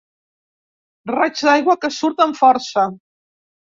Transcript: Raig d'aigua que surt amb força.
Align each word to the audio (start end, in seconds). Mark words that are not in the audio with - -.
Raig 1.11 1.37
d'aigua 1.49 1.77
que 1.85 1.93
surt 1.99 2.25
amb 2.29 2.41
força. 2.43 2.87